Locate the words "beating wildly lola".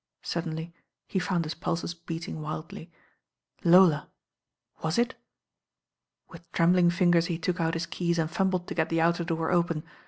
1.93-4.09